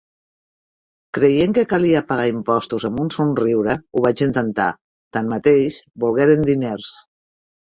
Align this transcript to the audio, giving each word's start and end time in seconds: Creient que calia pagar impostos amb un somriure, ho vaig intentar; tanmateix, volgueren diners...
Creient 1.17 1.51
que 1.57 1.63
calia 1.73 2.01
pagar 2.11 2.25
impostos 2.31 2.87
amb 2.89 3.03
un 3.05 3.13
somriure, 3.17 3.75
ho 3.99 4.03
vaig 4.09 4.25
intentar; 4.29 4.69
tanmateix, 5.19 5.81
volgueren 6.07 6.49
diners... 6.53 6.91